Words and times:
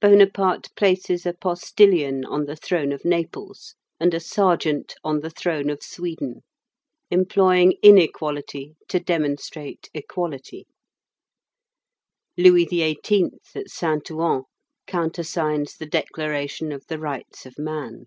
Bonaparte 0.00 0.74
places 0.76 1.26
a 1.26 1.34
postilion 1.34 2.24
on 2.24 2.46
the 2.46 2.56
throne 2.56 2.90
of 2.90 3.04
Naples, 3.04 3.74
and 4.00 4.14
a 4.14 4.18
sergeant 4.18 4.94
on 5.04 5.20
the 5.20 5.28
throne 5.28 5.68
of 5.68 5.82
Sweden, 5.82 6.42
employing 7.10 7.74
inequality 7.82 8.76
to 8.88 8.98
demonstrate 8.98 9.90
equality; 9.92 10.66
Louis 12.38 12.64
XVIII. 12.64 13.32
at 13.54 13.68
Saint 13.68 14.10
Ouen 14.10 14.44
countersigns 14.86 15.76
the 15.76 15.84
declaration 15.84 16.72
of 16.72 16.86
the 16.86 16.98
rights 16.98 17.44
of 17.44 17.58
man. 17.58 18.06